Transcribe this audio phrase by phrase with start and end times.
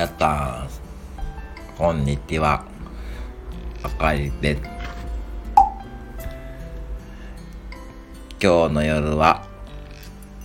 [0.00, 2.64] 皆さん、こんにちは。
[3.82, 4.62] あかりです。
[8.42, 9.46] 今日の夜は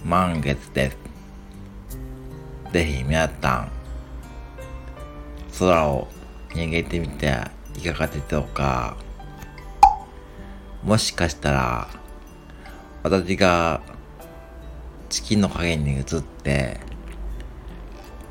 [0.04, 0.98] 満月です。
[2.74, 3.72] ぜひ皆さん、
[5.58, 6.10] 空を
[6.50, 8.98] 逃げてみてはいかがでしょうか。
[10.84, 11.88] もしかしたら、
[13.04, 13.80] 私が
[15.08, 16.04] 月の影に映っ
[16.44, 16.78] て、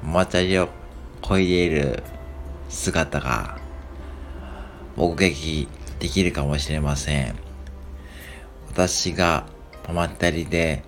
[0.03, 0.69] マチャリを
[1.25, 2.03] 漕いでいる
[2.69, 3.57] 姿が
[4.95, 5.67] 目撃
[5.99, 7.35] できるかもしれません。
[8.69, 9.47] 私が
[9.89, 10.85] ママチャリで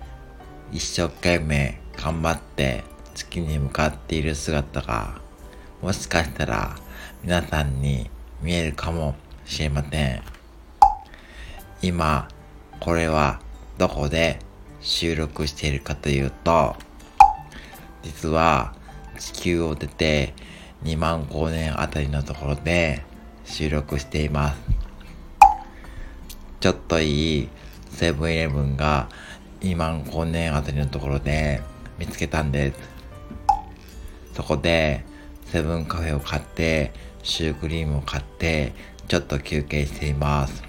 [0.71, 2.83] 一生懸命頑張って
[3.15, 5.19] 月に向かっている姿が
[5.81, 6.75] もしかしたら
[7.23, 8.07] 皆さんに
[8.43, 10.21] 見えるかもしれません。
[11.81, 12.27] 今、
[12.79, 13.39] これは
[13.79, 14.37] どこで
[14.81, 16.75] 収録しているかというと、
[18.03, 18.76] 実は
[19.17, 20.33] 地球を出て
[20.83, 23.03] 2万光年あたりのところで
[23.45, 24.61] 収録しています。
[26.59, 27.49] ちょっといい
[27.89, 29.09] セブンイレブンが
[29.61, 31.61] 2万光年あたりのところで
[31.97, 32.79] 見つけたんです。
[34.33, 35.03] そこで
[35.45, 36.91] セブンカフェを買って
[37.23, 38.73] シュークリームを買って
[39.07, 40.63] ちょっと休憩しています。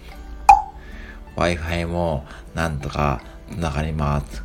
[1.37, 2.25] Wi-Fi も
[2.55, 4.43] なんとか繋がります。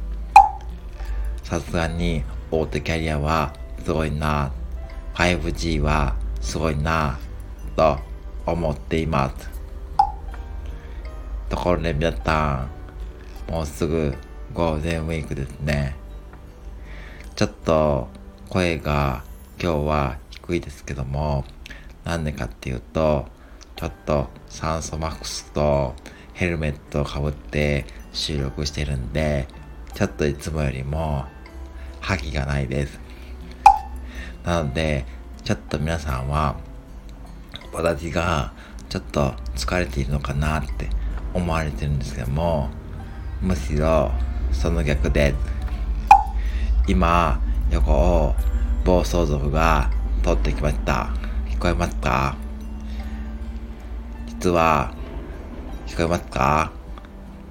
[1.43, 4.51] さすがに大手キャリアはすごいな。
[5.15, 7.19] 5G はすごいな。
[7.75, 7.97] と
[8.45, 9.49] 思っています。
[11.49, 12.67] ところで皆さ
[13.47, 14.15] ん、もうすぐ
[14.53, 15.95] ゴールデンウィークですね。
[17.35, 18.07] ちょっと
[18.49, 19.23] 声が
[19.61, 21.45] 今日は低いですけども、
[22.03, 23.25] なんでかっていうと、
[23.75, 25.95] ちょっと酸素マックスと
[26.33, 29.47] ヘルメットをかぶって収録してるんで、
[29.93, 31.25] ちょっといつもよりも
[31.99, 33.02] 覇気がないです。
[34.43, 35.05] なので、
[35.43, 36.55] ちょっと皆さんは、
[37.71, 38.53] 私が
[38.89, 40.89] ちょっと疲れているのかなって
[41.33, 42.69] 思われてるんですけども、
[43.41, 44.11] むしろ
[44.51, 45.33] その逆で、
[46.87, 47.39] 今、
[47.71, 48.35] 横を
[48.83, 49.89] 暴走族が
[50.21, 51.09] 通ってきました。
[51.49, 52.35] 聞こえますか？
[54.27, 54.93] 実は、
[55.87, 56.71] 聞こえますか？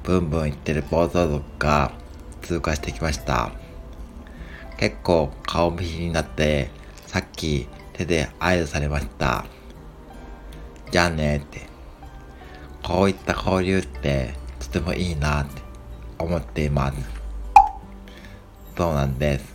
[0.03, 1.93] ブンブン言ってる暴走族が
[2.43, 3.51] 通過してきました。
[4.77, 6.71] 結構顔見知りになって、
[7.13, 9.45] さっき手で合図されました。
[10.91, 11.67] じゃあねって。
[12.83, 15.61] こういった交流ってとてもいいなって
[16.19, 16.99] 思っています。
[18.79, 19.55] そうなんです。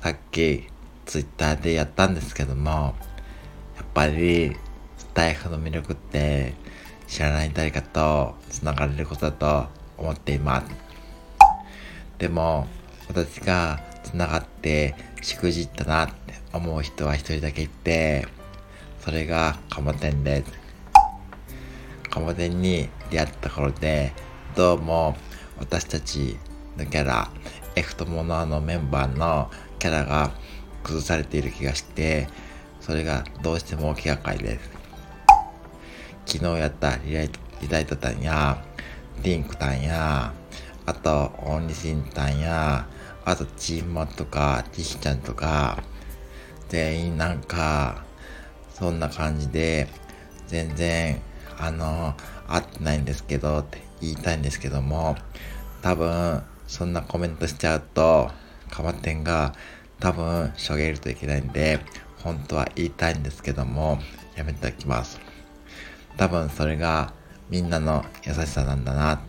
[0.00, 0.68] さっき
[1.06, 4.56] ツイッターでやったんですけども、やっぱり
[4.96, 6.54] スタイフの魅力って
[7.08, 9.66] 知らない誰かと繋がれることだと
[9.98, 10.66] 思っています。
[12.18, 12.68] でも
[13.08, 16.23] 私が繋がってしくじったなって
[16.54, 18.26] 思う人は一人だけいて、
[19.00, 20.52] それがカモテンです。
[22.08, 24.12] カモテンに出会った頃で、
[24.54, 25.16] どうも
[25.58, 26.38] 私たち
[26.76, 27.28] のキャラ、
[27.74, 30.30] エフトモノアのメンバーのキャラが
[30.84, 32.28] 崩されている気がして、
[32.80, 34.70] それがどうしても気がかりです。
[36.26, 38.62] 昨日やったリライトリライトタンや、
[39.22, 40.32] リンクタンや、
[40.86, 42.86] あと、オンリシンタンや、
[43.24, 45.82] あと、チーマとか、ティヒちゃんとか、
[46.74, 48.02] 全員なんか、
[48.72, 49.86] そんな感じで、
[50.48, 51.22] 全然、
[51.56, 52.16] あの、
[52.48, 55.14] 合ってないんですけど、って言いたいんですけども、
[55.82, 58.28] 多分、そんなコメントしちゃうと、
[58.72, 59.54] カマテンが
[60.00, 61.78] 多分、しょげるといけないんで、
[62.24, 64.00] 本当は言いたいんですけども、
[64.34, 65.20] やめておきます。
[66.16, 67.12] 多分それが
[67.50, 69.20] みんなの優しさなんだなっ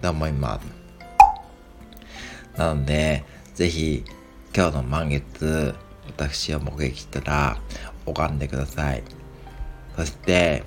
[0.00, 2.58] て思います。
[2.58, 3.22] なので、
[3.52, 4.02] ぜひ
[4.56, 5.74] 今日の満月、
[6.06, 7.58] 私を目撃したら
[8.06, 9.02] 拝んでください。
[9.96, 10.64] そして、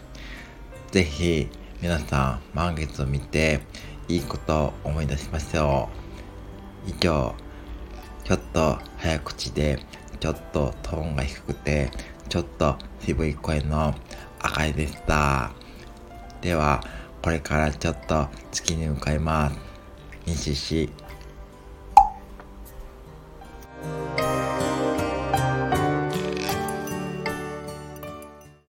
[0.91, 1.49] ぜひ
[1.81, 3.61] 皆さん満月を見て
[4.07, 5.89] いいことを思い出しましょ
[6.85, 6.89] う。
[6.89, 7.35] 以上、
[8.23, 9.79] ちょっと早口で、
[10.19, 11.91] ちょっとトーンが低くて、
[12.29, 13.93] ちょっと渋い声の
[14.39, 15.51] 赤いでした。
[16.41, 16.83] では、
[17.21, 19.57] これからちょっと月に向かいます。
[20.25, 20.89] 西し